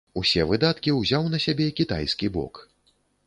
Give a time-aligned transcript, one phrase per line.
[0.19, 2.65] Усе выдаткі ўзяў на сябе кітайскі бок.